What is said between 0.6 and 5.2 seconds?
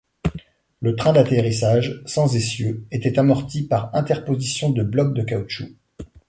Le train d’atterrissage, sans essieu, était amorti par interposition de blocs